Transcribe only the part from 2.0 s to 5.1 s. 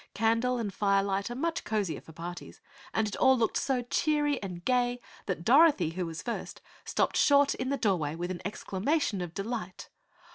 for parties, and it all looked so cheery and gay